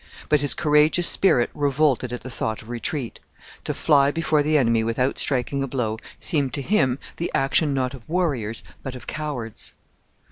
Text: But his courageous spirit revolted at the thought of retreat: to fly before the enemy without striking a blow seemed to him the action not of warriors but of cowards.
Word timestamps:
But 0.29 0.41
his 0.41 0.55
courageous 0.55 1.07
spirit 1.07 1.51
revolted 1.53 2.11
at 2.11 2.21
the 2.21 2.29
thought 2.31 2.63
of 2.63 2.69
retreat: 2.69 3.19
to 3.65 3.71
fly 3.75 4.09
before 4.09 4.41
the 4.41 4.57
enemy 4.57 4.83
without 4.83 5.19
striking 5.19 5.61
a 5.61 5.67
blow 5.67 5.99
seemed 6.17 6.55
to 6.55 6.63
him 6.63 6.97
the 7.17 7.31
action 7.35 7.71
not 7.75 7.93
of 7.93 8.09
warriors 8.09 8.63
but 8.81 8.95
of 8.95 9.05
cowards. 9.05 9.75